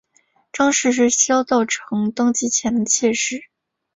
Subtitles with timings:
[0.51, 3.45] 张氏是萧道成登基前的妾室。